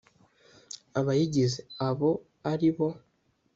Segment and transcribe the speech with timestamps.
[0.99, 2.11] abayigize abo
[2.51, 2.87] ari bo